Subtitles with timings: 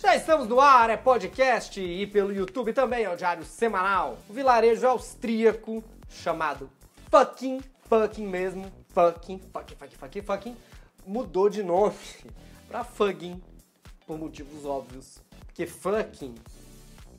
[0.00, 4.16] Já estamos no ar, é podcast e pelo YouTube também é o diário semanal.
[4.30, 6.70] O vilarejo austríaco chamado
[7.10, 10.56] Fucking, fucking mesmo, fucking, fucking, fucking, fucking, fucking,
[11.06, 11.94] mudou de nome
[12.66, 13.42] pra Fugging,
[14.06, 15.18] por motivos óbvios.
[15.44, 16.34] Porque fucking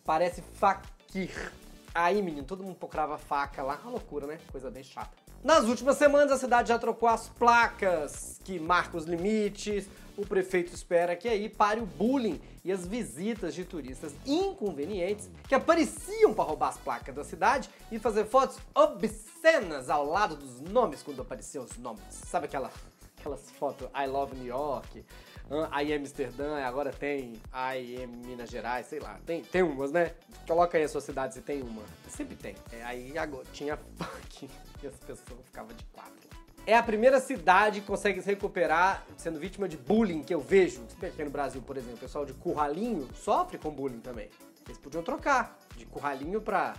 [0.03, 1.53] parece fakir.
[1.93, 4.39] Aí, menino, todo mundo procurava faca lá, uma loucura, né?
[4.51, 5.21] Coisa bem chata.
[5.43, 9.87] Nas últimas semanas, a cidade já trocou as placas que marcam os limites.
[10.17, 15.55] O prefeito espera que aí pare o bullying e as visitas de turistas inconvenientes que
[15.55, 21.01] apareciam para roubar as placas da cidade e fazer fotos obscenas ao lado dos nomes
[21.01, 22.03] quando apareciam os nomes.
[22.09, 22.71] Sabe aquela,
[23.17, 25.03] aquelas fotos I love New York,
[25.49, 29.19] I am Amsterdã, agora tem I am Minas Gerais, sei lá.
[29.25, 30.13] Tem, tem umas, né?
[30.47, 31.83] Coloca aí a sua cidade se tem uma.
[32.07, 32.55] Sempre tem.
[32.71, 34.49] É, aí agora tinha funk
[34.81, 36.30] e as pessoas ficavam de quatro.
[36.65, 40.83] É a primeira cidade que consegue se recuperar sendo vítima de bullying que eu vejo.
[41.01, 44.29] Aqui no Brasil, por exemplo, o pessoal de Curralinho sofre com bullying também.
[44.67, 46.75] Eles podiam trocar de Curralinho pra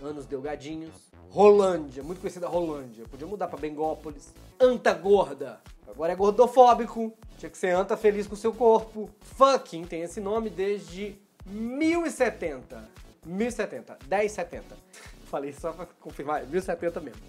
[0.00, 0.94] Anos Delgadinhos.
[1.28, 3.04] Rolândia, muito conhecida Rolândia.
[3.10, 4.32] Podia mudar pra Bengópolis.
[4.60, 5.60] Anta Gorda.
[5.88, 7.12] Agora é gordofóbico.
[7.36, 9.10] Tinha que ser anta feliz com seu corpo.
[9.20, 12.88] Fucking tem esse nome desde 1070.
[13.24, 13.98] 1070.
[14.08, 14.76] 1070.
[15.26, 16.46] Falei só pra confirmar.
[16.46, 17.22] 1070 mesmo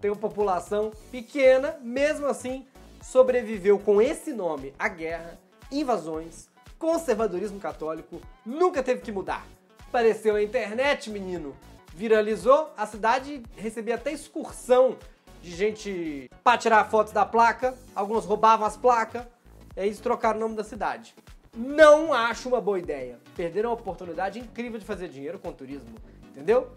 [0.00, 2.66] tem uma população pequena, mesmo assim
[3.02, 5.38] sobreviveu com esse nome à guerra,
[5.70, 9.46] invasões, conservadorismo católico, nunca teve que mudar.
[9.88, 11.56] Apareceu na internet, menino,
[11.94, 14.96] viralizou, a cidade recebia até excursão
[15.42, 19.24] de gente para tirar fotos da placa, alguns roubavam as placas,
[19.76, 21.14] e aí eles trocaram o nome da cidade.
[21.56, 23.18] Não acho uma boa ideia.
[23.34, 25.94] Perderam a oportunidade incrível de fazer dinheiro com turismo,
[26.30, 26.70] entendeu?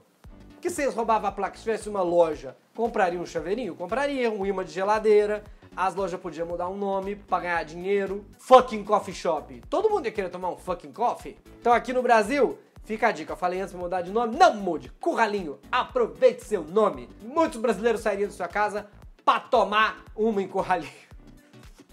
[0.62, 3.74] Que eles roubavam a placa, se tivesse uma loja, comprariam um chaveirinho?
[3.74, 5.44] Comprariam, um imã de geladeira.
[5.76, 8.24] As lojas podiam mudar um nome pra ganhar dinheiro.
[8.38, 9.60] Fucking coffee shop.
[9.68, 11.36] Todo mundo ia querer tomar um fucking coffee?
[11.60, 13.34] Então aqui no Brasil, fica a dica.
[13.34, 14.38] Eu falei antes de mudar de nome.
[14.38, 14.92] Não mude.
[15.00, 15.58] Curralinho.
[15.72, 17.10] Aproveite seu nome.
[17.24, 18.86] Muitos brasileiros sairiam de sua casa
[19.26, 20.92] pra tomar uma em Curralinho.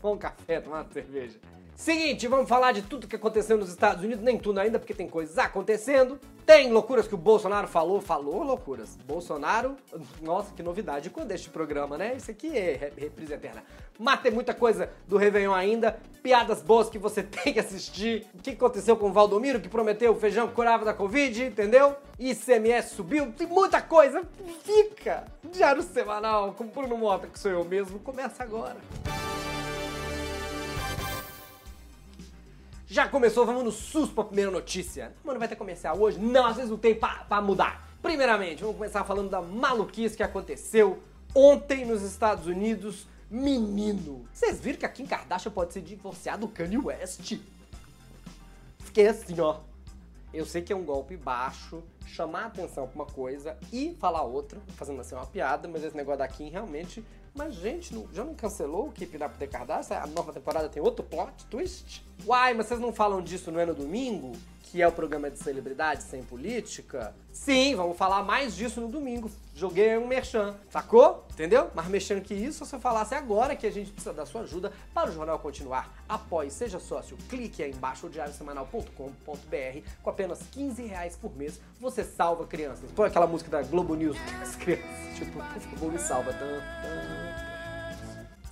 [0.05, 1.41] Um café, tomar uma cerveja.
[1.79, 5.09] Seguinte, vamos falar de tudo que aconteceu nos Estados Unidos, nem tudo ainda, porque tem
[5.09, 6.19] coisas acontecendo.
[6.45, 8.99] Tem loucuras que o Bolsonaro falou, falou loucuras.
[9.07, 9.77] Bolsonaro,
[10.21, 12.17] nossa, que novidade quando este programa, né?
[12.17, 13.63] Isso aqui é reprise eterna.
[13.97, 18.27] Mas tem muita coisa do Réveillon ainda, piadas boas que você tem que assistir.
[18.35, 21.95] O que aconteceu com o Valdomiro, que prometeu feijão curava da Covid, entendeu?
[22.19, 24.25] ICMS subiu, tem muita coisa.
[24.65, 25.27] Fica!
[25.45, 28.79] Diário semanal com Bruno Mota, que sou eu mesmo, começa agora.
[32.91, 35.13] Já começou, vamos no SUS pra primeira notícia.
[35.23, 36.19] Mano, vai ter comercial hoje?
[36.19, 37.87] Não, às vezes não tem pra, pra mudar.
[38.01, 40.99] Primeiramente, vamos começar falando da maluquice que aconteceu
[41.35, 43.07] ontem nos Estados Unidos.
[43.31, 47.39] Menino, vocês viram que a Kim Kardashian pode ser divorciada do Kanye West?
[48.79, 49.59] Fiquei assim, ó.
[50.33, 54.59] Eu sei que é um golpe baixo, chamar atenção pra uma coisa e falar outra,
[54.77, 58.35] fazendo assim uma piada, mas esse negócio da Kim realmente mas, gente, não, já não
[58.35, 59.99] cancelou o Keep Up the Kardashian?
[59.99, 62.05] A nova temporada tem outro plot twist?
[62.27, 64.33] Uai, mas vocês não falam disso no É no Domingo?
[64.65, 67.15] Que é o programa de celebridade sem política?
[67.33, 69.31] Sim, vamos falar mais disso no domingo.
[69.55, 71.25] Joguei um merchan, sacou?
[71.31, 71.71] Entendeu?
[71.75, 74.71] Mas mexendo que isso, se eu falasse agora que a gente precisa da sua ajuda
[74.93, 75.91] para o jornal continuar.
[76.07, 79.89] Apoie, seja sócio, clique aí embaixo, diariosemanal.com.br.
[80.03, 82.91] Com apenas 15 reais por mês, você salva crianças.
[82.95, 86.33] Põe aquela música da Globo News as crianças, tipo, por favor, me salva.
[86.35, 86.98] Tan, tan.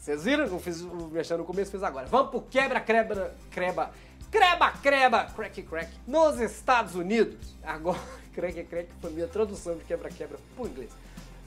[0.06, 0.44] Vocês viram?
[0.44, 2.06] Eu fiz o mexendo no começo, fiz agora.
[2.06, 3.91] Vamos pro quebra-creba, creba,
[4.31, 7.56] creba-creba, crack-crack, nos Estados Unidos.
[7.61, 7.99] Agora,
[8.33, 10.93] crack-crack foi minha tradução de quebra-quebra pro inglês.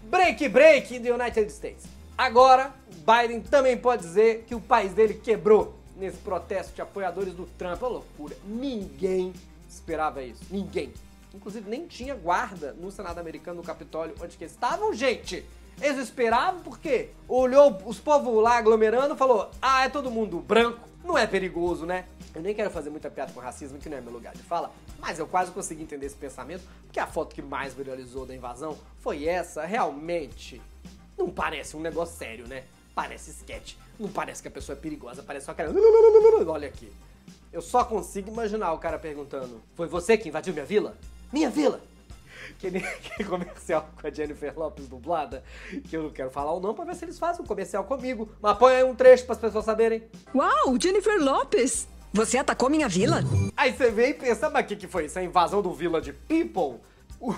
[0.03, 1.85] Break-break in the United States.
[2.17, 7.45] Agora, Biden também pode dizer que o país dele quebrou nesse protesto de apoiadores do
[7.57, 7.81] Trump.
[7.81, 8.35] Uma loucura.
[8.43, 9.31] Ninguém
[9.69, 10.43] esperava isso.
[10.51, 10.91] Ninguém.
[11.33, 15.45] Inclusive, nem tinha guarda no Senado americano, no Capitólio, onde que estavam, gente.
[15.81, 20.79] Eles esperavam porque olhou os povos lá aglomerando e falou: ah, é todo mundo branco,
[21.03, 22.05] não é perigoso, né?
[22.33, 24.71] Eu nem quero fazer muita piada com racismo, que não é meu lugar de fala,
[24.99, 28.77] mas eu quase consegui entender esse pensamento, porque a foto que mais viralizou da invasão
[28.99, 30.61] foi essa, realmente.
[31.17, 32.63] Não parece um negócio sério, né?
[32.93, 33.75] Parece sketch.
[33.99, 35.73] Não parece que a pessoa é perigosa, parece só aquela.
[36.49, 36.91] Olha aqui.
[37.51, 40.95] Eu só consigo imaginar o cara perguntando: Foi você que invadiu minha vila?
[41.31, 41.81] Minha vila!
[42.57, 45.43] Que nem aquele comercial com a Jennifer Lopes dublada,
[45.89, 48.29] que eu não quero falar o nome pra ver se eles fazem um comercial comigo.
[48.41, 50.03] Mas põe aí um trecho para as pessoas saberem.
[50.33, 51.87] Uau, Jennifer Lopes!
[52.11, 53.21] Você atacou minha vila?
[53.55, 55.19] Aí você vem e pensa, mas o que, que foi isso?
[55.19, 56.81] A invasão do Village People?
[57.19, 57.31] O,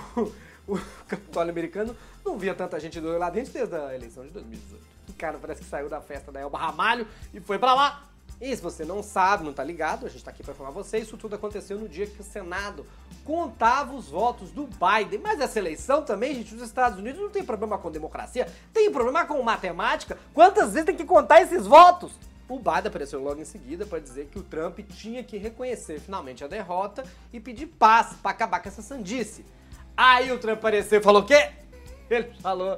[0.67, 4.81] o Capitólio americano não via tanta gente do lá dentro desde a eleição de 2018.
[5.09, 8.10] O cara parece que saiu da festa da Elba Ramalho e foi para lá.
[8.41, 10.97] E se você não sabe, não tá ligado, a gente tá aqui para informar você,
[10.97, 12.87] isso tudo aconteceu no dia que o Senado
[13.23, 15.19] contava os votos do Biden.
[15.21, 19.25] Mas essa eleição também, gente, os Estados Unidos não tem problema com democracia, tem problema
[19.25, 20.17] com matemática.
[20.33, 22.13] Quantas vezes tem que contar esses votos?
[22.49, 26.43] O Biden apareceu logo em seguida para dizer que o Trump tinha que reconhecer finalmente
[26.43, 29.45] a derrota e pedir paz para acabar com essa sandice.
[29.95, 31.51] Aí o Trump apareceu e falou o quê?
[32.11, 32.77] Ele falou: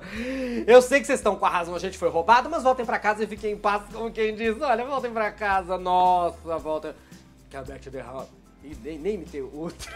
[0.67, 2.99] Eu sei que vocês estão com a razão, a gente foi roubado, mas voltem pra
[2.99, 6.95] casa e fiquem em paz, como quem diz: Olha, voltem pra casa, nossa, volta.
[7.51, 8.27] Come back to the house.
[8.63, 9.91] E nem, nem me tem outro.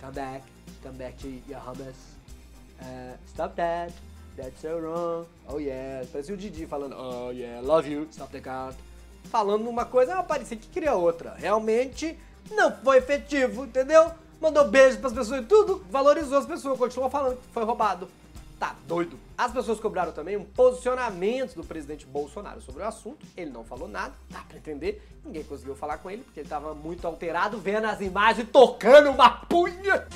[0.00, 0.44] Come back,
[0.82, 1.96] come back to your homes.
[2.80, 3.92] Uh, stop that,
[4.36, 5.26] that's so wrong.
[5.48, 6.06] Oh yeah.
[6.12, 8.76] Parecia o Didi falando: Oh yeah, love you, stop the count.
[9.24, 11.34] Falando uma coisa, parecia que queria outra.
[11.36, 12.18] Realmente
[12.50, 14.10] não foi efetivo, entendeu?
[14.40, 18.08] Mandou beijo pras pessoas e tudo, valorizou as pessoas, continuou falando que foi roubado.
[18.60, 19.18] Tá doido.
[19.38, 23.26] As pessoas cobraram também um posicionamento do presidente Bolsonaro sobre o assunto.
[23.34, 25.02] Ele não falou nada, dá pra entender.
[25.24, 29.30] Ninguém conseguiu falar com ele, porque ele tava muito alterado, vendo as imagens tocando uma
[29.30, 30.06] punha.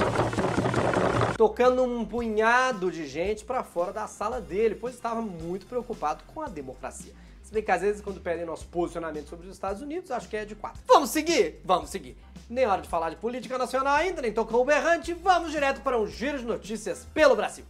[1.39, 6.43] Tocando um punhado de gente para fora da sala dele, pois estava muito preocupado com
[6.43, 7.15] a democracia.
[7.43, 10.37] Se bem que às vezes, quando pedem nosso posicionamento sobre os Estados Unidos, acho que
[10.37, 10.83] é de quatro.
[10.87, 11.63] Vamos seguir?
[11.65, 12.15] Vamos seguir.
[12.51, 15.99] Nem hora de falar de política nacional ainda, nem tocou o berrante, vamos direto para
[15.99, 17.65] um giro de notícias pelo Brasil.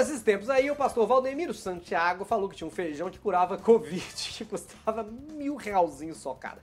[0.00, 4.14] Esses tempos aí, o pastor Valdemiro Santiago falou que tinha um feijão que curava Covid,
[4.14, 5.02] que custava
[5.32, 6.58] mil realzinhos só, cara.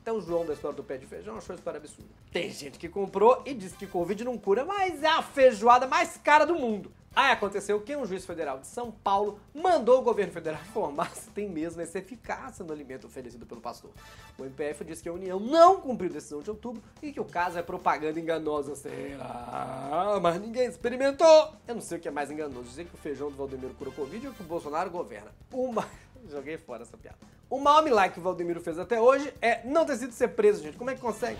[0.00, 2.10] Até o João da história do pé de feijão achou isso para absurdo.
[2.30, 6.18] Tem gente que comprou e disse que Covid não cura, mas é a feijoada mais
[6.18, 6.92] cara do mundo.
[7.14, 11.30] Aí aconteceu que um juiz federal de São Paulo mandou o governo federal informar se
[11.30, 13.90] tem mesmo essa eficácia no alimento oferecido pelo pastor.
[14.36, 17.24] O MPF disse que a União não cumpriu a decisão de outubro e que o
[17.24, 18.74] caso é propaganda enganosa.
[18.74, 20.18] Será?
[20.20, 21.52] Mas ninguém experimentou.
[21.68, 23.90] Eu não sei o que é mais enganoso, dizer que o feijão do Valdemiro cura
[23.92, 25.30] Covid ou que o Bolsonaro governa.
[25.52, 25.86] Uma...
[26.28, 27.18] Joguei fora essa piada.
[27.50, 30.62] O maior milagre que o Valdemiro fez até hoje é não ter sido ser preso,
[30.62, 30.76] gente.
[30.76, 31.38] Como é que consegue?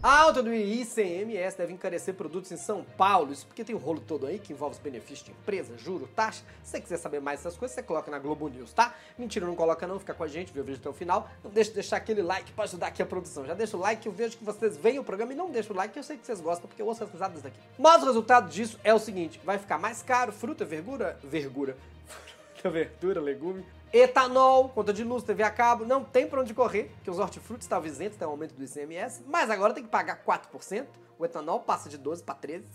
[0.00, 4.00] A alta do ICMS deve encarecer produtos em São Paulo, isso porque tem o rolo
[4.00, 6.44] todo aí que envolve os benefícios de empresa, juro, taxa.
[6.62, 8.94] Se você quiser saber mais dessas coisas, você coloca na Globo News, tá?
[9.18, 11.28] Mentira, não coloca não, fica com a gente, vê o vídeo até o final.
[11.42, 13.44] Não deixe de deixar aquele like para ajudar aqui a produção.
[13.44, 15.76] Já deixa o like, eu vejo que vocês veem o programa e não deixa o
[15.76, 17.58] like, eu sei que vocês gostam, porque eu ouço as risadas daqui.
[17.76, 21.76] Mas o resultado disso é o seguinte, vai ficar mais caro, fruta, verdura, verdura,
[22.54, 26.90] fruta, verdura, legume, Etanol, conta de luz, TV a cabo, não tem pra onde correr,
[27.02, 30.22] que os hortifrutis estavam isentos, tem um aumento do ICMS, mas agora tem que pagar
[30.22, 30.86] 4%,
[31.18, 32.66] o etanol passa de 12 para 13.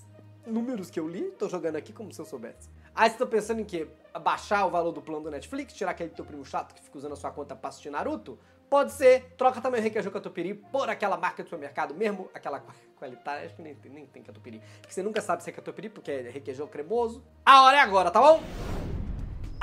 [0.46, 2.68] Números que eu li, tô jogando aqui como se eu soubesse.
[2.96, 3.88] Aí você tá pensando em quê?
[4.22, 7.14] Baixar o valor do plano do Netflix, tirar aquele teu primo chato que fica usando
[7.14, 8.38] a sua conta pra assistir Naruto?
[8.68, 12.64] Pode ser, troca também o requeijão catupiry por aquela marca do supermercado mesmo, aquela
[12.98, 14.62] qualidade, acho que nem, nem tem catupiry.
[14.82, 17.24] Porque você nunca sabe se é catupiry, porque é requeijão cremoso.
[17.46, 18.42] A hora é agora, tá bom?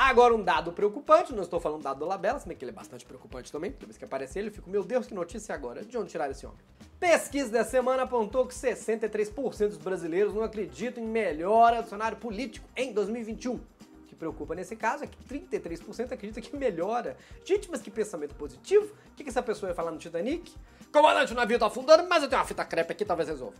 [0.02, 2.74] Agora, um dado preocupante, não estou falando dado do Labela, se bem que ele é
[2.74, 3.70] bastante preocupante também.
[3.70, 5.84] Toda vez que aparece ele, eu fico, meu Deus, que notícia agora?
[5.84, 6.58] De onde tirar esse homem?
[6.98, 12.66] Pesquisa da semana apontou que 63% dos brasileiros não acreditam em melhora do cenário político
[12.74, 13.56] em 2021.
[13.56, 13.60] O
[14.06, 17.14] que preocupa nesse caso é que 33% acredita que melhora.
[17.44, 18.86] Gente, mas que pensamento positivo.
[19.12, 20.50] O que, que essa pessoa ia falar no Titanic?
[20.90, 23.56] Comandante, o navio tá afundando, mas eu tenho uma fita crepe aqui, talvez resolva.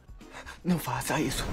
[0.65, 1.45] Não faça isso.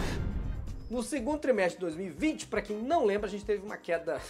[0.90, 4.22] No segundo trimestre de 2020, para quem não lembra, a gente teve uma queda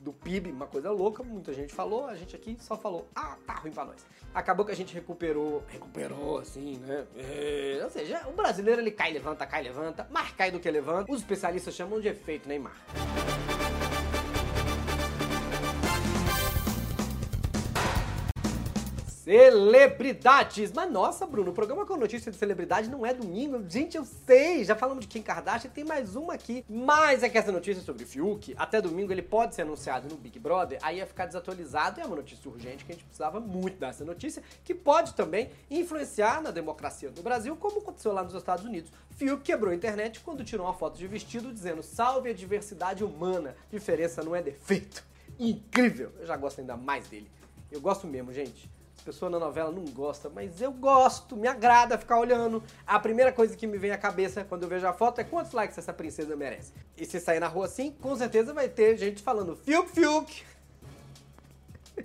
[0.00, 3.54] do PIB, uma coisa louca, muita gente falou, a gente aqui só falou, ah, tá
[3.54, 4.04] ruim pra nós.
[4.34, 7.06] Acabou que a gente recuperou, recuperou assim, né?
[7.16, 11.10] É, ou seja, o brasileiro ele cai, levanta, cai, levanta, mais cai do que levanta.
[11.12, 12.76] Os especialistas chamam de efeito Neymar.
[19.22, 20.72] Celebridades!
[20.72, 23.62] Mas nossa, Bruno, o programa com notícia de celebridade não é domingo.
[23.68, 26.64] Gente, eu sei, já falamos de Kim Kardashian, tem mais uma aqui.
[26.68, 30.40] Mas é que essa notícia sobre Fiuk, até domingo ele pode ser anunciado no Big
[30.40, 33.78] Brother, aí ia ficar desatualizado e é uma notícia urgente que a gente precisava muito
[33.78, 38.64] dessa notícia, que pode também influenciar na democracia do Brasil, como aconteceu lá nos Estados
[38.64, 38.90] Unidos.
[39.10, 43.54] Fiuk quebrou a internet quando tirou uma foto de vestido dizendo salve a diversidade humana,
[43.70, 45.04] diferença não é defeito.
[45.38, 46.10] Incrível!
[46.18, 47.30] Eu já gosto ainda mais dele.
[47.70, 48.71] Eu gosto mesmo, gente
[49.02, 52.62] pessoa na novela não gosta, mas eu gosto, me agrada ficar olhando.
[52.86, 55.52] A primeira coisa que me vem à cabeça quando eu vejo a foto é quantos
[55.52, 56.72] likes essa princesa merece.
[56.96, 60.44] E se sair na rua assim, com certeza vai ter gente falando fiuk fiuk.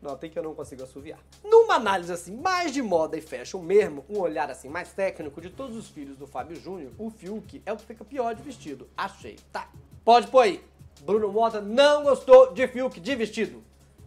[0.00, 1.18] Notem que eu não consigo assoviar.
[1.42, 5.50] Numa análise assim, mais de moda e fashion mesmo, um olhar assim mais técnico de
[5.50, 8.88] todos os filhos do Fábio Júnior, o Fiuk é o que fica pior de vestido.
[8.96, 9.70] Achei, tá?
[10.04, 10.64] Pode pôr aí.
[11.02, 13.62] Bruno Mota não gostou de Fiuk de vestido.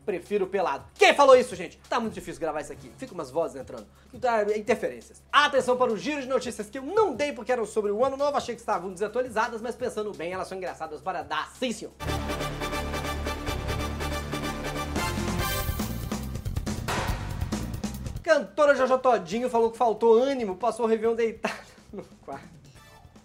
[0.10, 0.86] Prefiro pelado.
[0.96, 1.78] Quem falou isso, gente?
[1.88, 2.92] Tá muito difícil gravar isso aqui.
[2.98, 3.86] Fica umas vozes entrando.
[4.20, 5.22] Tá, interferências.
[5.32, 8.18] Atenção para o giro de notícias que eu não dei porque eram sobre o ano
[8.18, 8.36] novo.
[8.36, 11.54] Achei que estavam desatualizadas, mas pensando bem, elas são engraçadas para dar.
[11.54, 11.94] Sim, senhor.
[18.24, 21.54] Cantora Jojo Todinho falou que faltou ânimo, passou o Réveillon deitado
[21.94, 22.50] no quarto.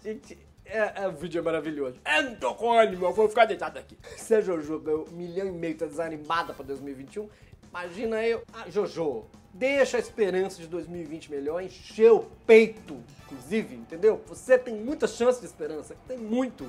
[0.03, 1.99] Gente, é, é, o vídeo é maravilhoso.
[2.03, 3.97] É, não tô com ânimo, eu vou ficar deitado aqui.
[4.17, 7.29] Se a Jojo ganhou um milhão e meio, tá desanimada pra 2021,
[7.69, 8.43] imagina eu.
[8.53, 14.21] Ah, Jojo, deixa a esperança de 2020 melhor encher o peito, inclusive, entendeu?
[14.27, 16.67] Você tem muita chance de esperança, tem muito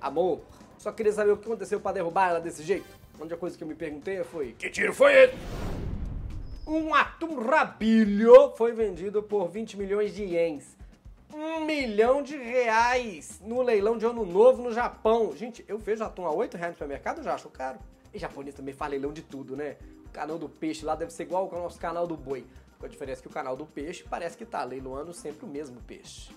[0.00, 0.40] amor.
[0.78, 2.86] Só queria saber o que aconteceu pra derrubar ela desse jeito.
[3.18, 5.34] A única coisa que eu me perguntei foi: Que tiro foi esse?
[6.66, 10.75] Um atum rabilho foi vendido por 20 milhões de ienes.
[11.34, 15.34] Um milhão de reais no leilão de ano novo no Japão.
[15.36, 17.78] Gente, eu vejo atum a 8 reais no supermercado, eu já acho caro.
[18.14, 19.76] E japonês também faz leilão de tudo, né?
[20.06, 22.46] O canal do peixe lá deve ser igual ao nosso canal do boi.
[22.78, 25.80] Com a diferença que o canal do peixe parece que tá leiloando sempre o mesmo
[25.82, 26.30] peixe.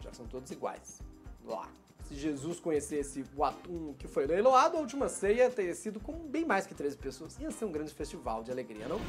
[0.00, 1.00] Já são todos iguais.
[1.44, 1.68] Lá.
[2.04, 6.44] Se Jesus conhecesse o atum que foi leiloado, a última ceia teria sido com bem
[6.44, 7.38] mais que 13 pessoas.
[7.38, 9.00] Ia ser um grande festival de alegria, não?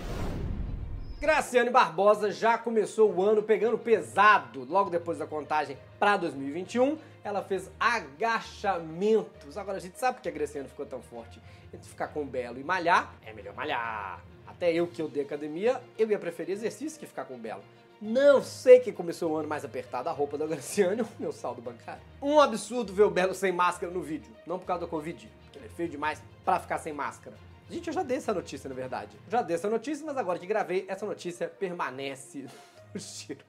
[1.19, 4.63] Graciane Barbosa já começou o ano pegando pesado.
[4.69, 9.57] Logo depois da contagem para 2021, ela fez agachamentos.
[9.57, 11.41] Agora a gente sabe porque a Graciane ficou tão forte.
[11.73, 14.23] Entre ficar com o Belo e malhar, é melhor malhar.
[14.45, 17.63] Até eu que odeio academia, eu ia preferir exercício que ficar com o Belo.
[17.99, 21.63] Não sei quem começou o ano mais apertado, a roupa da Graciane ou meu saldo
[21.63, 22.01] bancário.
[22.21, 24.31] Um absurdo ver o Belo sem máscara no vídeo.
[24.45, 27.35] Não por causa da Covid, que ele é feio demais para ficar sem máscara.
[27.69, 29.17] Gente, eu já dei essa notícia, na verdade.
[29.29, 32.45] Já dei essa notícia, mas agora que gravei, essa notícia permanece
[32.93, 33.45] no giro.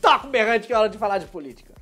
[0.00, 1.72] Toca o berrante que é hora de falar de política.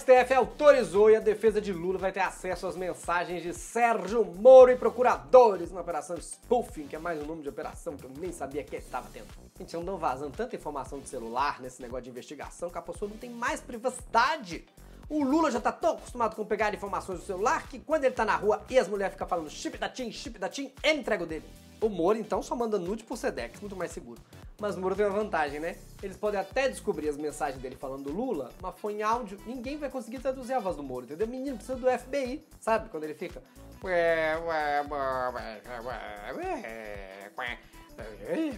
[0.00, 4.70] STF autorizou e a defesa de Lula vai ter acesso às mensagens de Sérgio Moro
[4.70, 8.32] e procuradores na operação Spoofing, que é mais um nome de operação que eu nem
[8.32, 9.26] sabia que estava tendo.
[9.58, 13.18] Gente, andam vazando tanta informação do celular nesse negócio de investigação que a pessoa não
[13.18, 14.64] tem mais privacidade.
[15.06, 18.24] O Lula já tá tão acostumado com pegar informações do celular que quando ele tá
[18.24, 21.24] na rua e as mulheres ficam falando chip da TIM, chip da TIM, ele entrega
[21.24, 21.44] o dele.
[21.78, 24.20] O Moro, então, só manda nude por Sedex, muito mais seguro.
[24.60, 25.76] Mas o Moro tem uma vantagem, né?
[26.02, 29.78] Eles podem até descobrir as mensagens dele falando do Lula, mas foi em áudio, ninguém
[29.78, 31.26] vai conseguir traduzir a voz do Moro, entendeu?
[31.26, 32.90] Menino precisa do FBI, sabe?
[32.90, 33.42] Quando ele fica.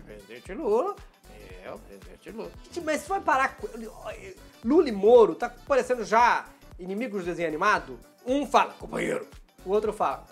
[0.04, 0.96] Presidente Lula.
[1.64, 2.50] É, o presidente Lula.
[2.84, 3.68] Mas se vai parar com.
[4.64, 6.46] Lula e Moro, tá parecendo já
[6.80, 7.98] inimigos do desenho animado?
[8.26, 9.28] Um fala, companheiro,
[9.64, 10.26] o outro fala.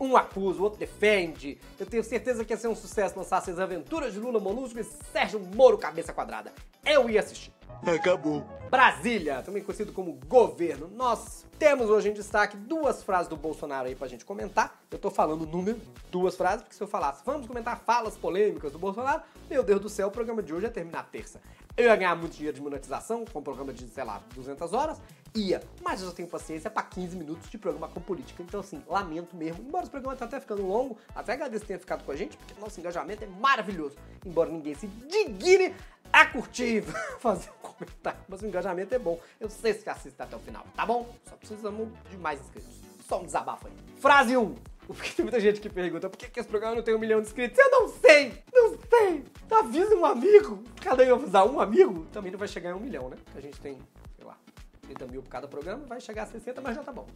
[0.00, 1.58] Um acusa, o outro defende.
[1.78, 4.84] Eu tenho certeza que ia ser um sucesso lançar as aventuras de Lula Molusco e
[4.84, 6.52] Sérgio Moro Cabeça Quadrada.
[6.84, 7.52] Eu ia assistir.
[7.86, 8.44] Acabou.
[8.70, 10.88] Brasília, também conhecido como governo.
[10.88, 14.80] Nós temos hoje em destaque duas frases do Bolsonaro aí pra gente comentar.
[14.90, 15.80] Eu tô falando número,
[16.10, 19.88] duas frases, porque se eu falasse, vamos comentar falas polêmicas do Bolsonaro, meu Deus do
[19.88, 21.40] céu, o programa de hoje ia terminar terça.
[21.76, 25.00] Eu ia ganhar muito dinheiro de monetização com um programa de, sei lá, 200 horas,
[25.34, 28.42] ia, mas eu só tenho paciência para 15 minutos de programa com política.
[28.42, 29.64] Então, assim, lamento mesmo.
[29.66, 32.36] Embora o programa tá até ficando longo, até agradeço que tenha ficado com a gente,
[32.36, 33.96] porque nosso engajamento é maravilhoso.
[34.24, 35.74] Embora ninguém se digne
[36.12, 36.82] a curtir,
[37.18, 39.18] fazer um comentário, mas o engajamento é bom.
[39.40, 41.10] Eu sei se assiste até o final, tá bom?
[41.26, 42.70] Só precisamos de mais inscritos.
[43.08, 43.72] Só um desabafo aí.
[43.98, 44.71] Frase 1.
[44.86, 47.20] Porque tem muita gente que pergunta por que, que esse programa não tem um milhão
[47.20, 47.58] de inscritos.
[47.58, 48.42] Eu não sei!
[48.52, 49.24] Não sei!
[49.50, 50.62] Avisa um amigo!
[50.80, 53.16] Cada um avisar um amigo, também não vai chegar em um milhão, né?
[53.34, 53.78] A gente tem,
[54.16, 54.36] sei lá,
[54.82, 57.06] 30 mil por cada programa, vai chegar a 60, mas já tá bom.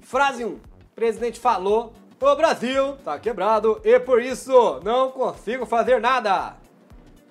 [0.00, 0.48] Frase 1.
[0.48, 0.60] O
[0.94, 6.56] presidente falou: O Brasil tá quebrado e por isso não consigo fazer nada.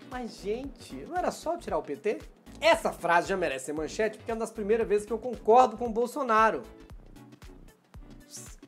[0.09, 2.19] Mas, gente, não era só tirar o PT?
[2.59, 5.75] Essa frase já merece ser manchete porque é uma das primeiras vezes que eu concordo
[5.75, 6.63] com o Bolsonaro.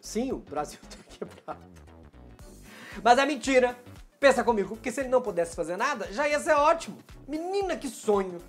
[0.02, 1.66] Sim, o Brasil tá quebrado.
[3.04, 3.76] Mas é mentira.
[4.20, 6.98] Pensa comigo, porque se ele não pudesse fazer nada, já ia ser ótimo.
[7.28, 8.42] Menina, que sonho.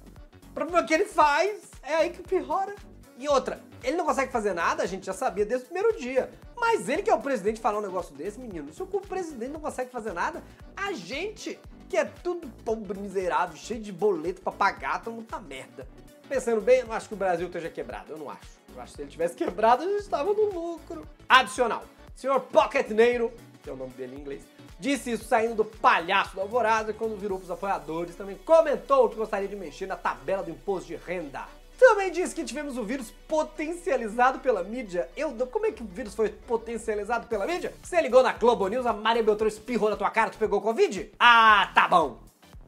[0.51, 2.75] O problema é que ele faz, é aí que piora.
[3.19, 6.31] E outra, ele não consegue fazer nada, a gente já sabia desde o primeiro dia.
[6.57, 9.61] Mas ele que é o presidente falar um negócio desse, menino, se o presidente não
[9.61, 10.43] consegue fazer nada,
[10.77, 11.59] a gente,
[11.89, 15.87] que é tudo pobre, miserável, cheio de boleto pra pagar, tamo na merda.
[16.29, 18.57] Pensando bem, eu não acho que o Brasil esteja quebrado, eu não acho.
[18.75, 21.07] Eu acho que se ele tivesse quebrado, a gente estava no lucro.
[21.29, 21.85] Adicional.
[22.17, 23.31] Senhor Pocket Neiro,
[23.63, 24.43] que é o nome dele em inglês,
[24.81, 29.17] disse isso saindo do palhaço do Alvorada e quando virou pros apoiadores também comentou que
[29.17, 31.47] gostaria de mexer na tabela do imposto de renda.
[31.79, 35.11] Também disse que tivemos o vírus potencializado pela mídia.
[35.15, 37.75] Eu, como é que o vírus foi potencializado pela mídia?
[37.83, 41.13] Você ligou na Globo News, a Maria Beltrão espirrou na tua cara, tu pegou Covid?
[41.19, 42.19] Ah, tá bom.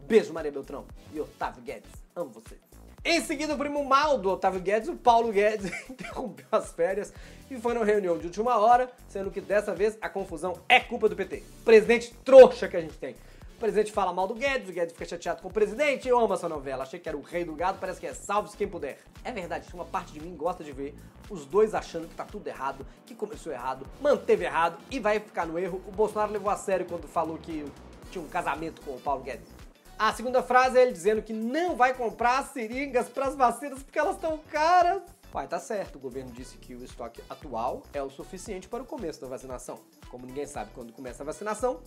[0.03, 0.85] Beijo, Maria Beltrão.
[1.15, 1.91] E Otávio Guedes.
[2.15, 2.68] Amo vocês.
[3.11, 7.11] Em seguida, o primo mal do Otávio Guedes, o Paulo Guedes, interrompeu as férias
[7.51, 11.09] e foi numa reunião de última hora, sendo que dessa vez a confusão é culpa
[11.09, 11.43] do PT.
[11.65, 13.15] Presidente trouxa que a gente tem.
[13.57, 16.07] O presidente fala mal do Guedes, o Guedes fica chateado com o presidente.
[16.07, 16.83] Eu amo essa novela.
[16.83, 18.99] Achei que era o rei do gado, parece que é salve-se quem puder.
[19.25, 20.95] É verdade, uma parte de mim gosta de ver
[21.31, 25.47] os dois achando que tá tudo errado, que começou errado, manteve errado e vai ficar
[25.47, 25.81] no erro.
[25.89, 27.65] O Bolsonaro levou a sério quando falou que
[28.11, 29.58] tinha um casamento com o Paulo Guedes.
[29.99, 33.99] A segunda frase é ele dizendo que não vai comprar seringas para as vacinas porque
[33.99, 35.03] elas estão caras.
[35.33, 35.97] Pai, tá certo.
[35.97, 39.81] O governo disse que o estoque atual é o suficiente para o começo da vacinação.
[40.09, 41.81] Como ninguém sabe quando começa a vacinação,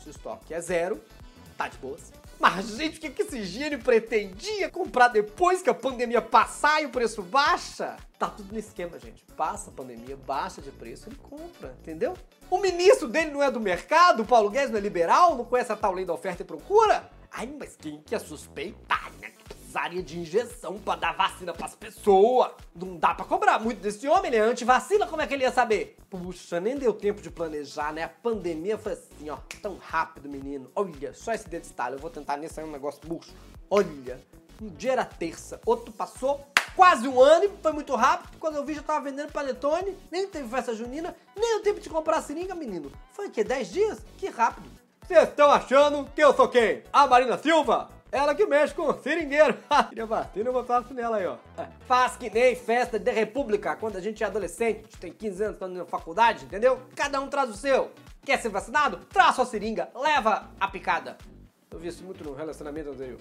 [0.00, 1.02] se o estoque é zero,
[1.58, 2.12] tá de boas.
[2.38, 6.86] Mas, gente, o que, que esse gênio pretendia comprar depois que a pandemia passar e
[6.86, 7.96] o preço baixa?
[8.16, 9.24] Tá tudo no esquema, gente.
[9.36, 12.14] Passa a pandemia, baixa de preço, ele compra, entendeu?
[12.48, 15.72] O ministro dele não é do mercado, o Paulo Guedes não é liberal, não conhece
[15.72, 17.10] a tal lei da oferta e procura?
[17.32, 19.32] Ai, mas quem que é suspeitar, né?
[19.70, 22.50] precisaria de injeção pra dar vacina pras pessoas.
[22.74, 25.52] Não dá pra cobrar muito desse homem, ele é anti-vacina, como é que ele ia
[25.52, 25.96] saber?
[26.10, 28.02] Puxa, nem deu tempo de planejar, né?
[28.02, 30.70] A pandemia foi assim, ó, tão rápido, menino.
[30.74, 33.32] Olha, só esse dedo estalo, eu vou tentar nesse aí um negócio murcho.
[33.70, 34.20] Olha,
[34.60, 36.44] um dia era terça, outro passou
[36.74, 38.38] quase um ano e foi muito rápido.
[38.38, 41.88] Quando eu vi, já tava vendendo panetone, nem teve festa junina, nem o tempo de
[41.88, 42.90] comprar seringa, menino.
[43.12, 43.44] Foi o quê?
[43.44, 43.98] 10 dias?
[44.18, 44.79] Que rápido.
[45.10, 46.84] Vocês estão achando que eu sou quem?
[46.92, 47.90] A Marina Silva?
[48.12, 49.58] Ela que mexe com seringueiro.
[49.88, 51.34] Queria bater no botaço nela aí, ó.
[51.60, 51.66] É.
[51.80, 55.66] Faz que nem festa de república, quando a gente é adolescente, tem 15 anos, tá
[55.66, 56.80] na faculdade, entendeu?
[56.94, 57.90] Cada um traz o seu.
[58.24, 58.98] Quer ser vacinado?
[59.12, 61.18] Traz sua seringa, leva a picada.
[61.72, 63.18] Eu vi isso muito no relacionamento anterior.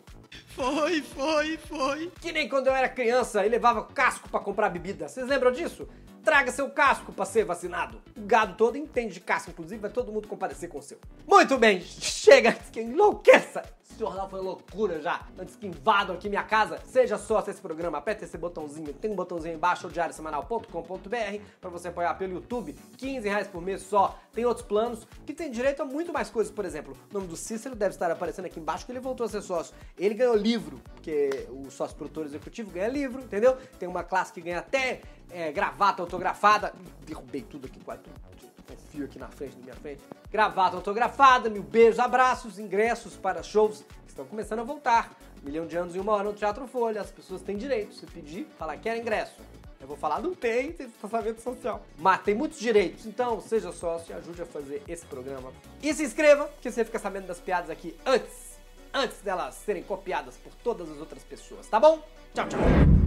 [0.49, 2.11] Foi, foi, foi.
[2.21, 5.07] Que nem quando eu era criança e levava casco para comprar bebida.
[5.07, 5.89] Vocês lembram disso?
[6.23, 8.01] Traga seu casco para ser vacinado.
[8.17, 10.99] O gado todo entende de casco, inclusive vai todo mundo comparecer com o seu.
[11.27, 13.63] Muito bem, chega que enlouqueça
[13.97, 15.27] jornal foi loucura já.
[15.37, 19.15] Antes que invadam aqui minha casa, seja sócio desse programa, aperta esse botãozinho, tem um
[19.15, 24.17] botãozinho embaixo, o diariosemanal.com.br, para você apoiar pelo YouTube, 15 reais por mês só.
[24.33, 27.35] Tem outros planos que tem direito a muito mais coisas, por exemplo, o nome do
[27.35, 29.75] Cícero deve estar aparecendo aqui embaixo, que ele voltou a ser sócio.
[29.97, 33.57] Ele ganhou livro, porque o sócio produtor executivo ganha livro, entendeu?
[33.77, 36.73] Tem uma classe que ganha até é, gravata autografada.
[37.05, 38.29] Derrubei tudo aqui, quase tudo
[38.75, 40.01] fio aqui na frente, na minha frente.
[40.31, 45.11] Gravata autografada, mil beijos, abraços, ingressos para shows que estão começando a voltar.
[45.43, 47.01] Milhão de anos e uma hora no Teatro Folha.
[47.01, 47.93] As pessoas têm direito.
[47.95, 49.41] Se pedir, falar que quer ingresso.
[49.79, 51.81] Eu vou falar, não tem, tem distanciamento social.
[51.97, 55.53] Mas tem muitos direitos, então seja sócio e ajude a fazer esse programa.
[55.81, 58.59] E se inscreva, que você fica sabendo das piadas aqui antes,
[58.93, 62.03] antes delas serem copiadas por todas as outras pessoas, tá bom?
[62.33, 62.98] Tchau, tchau.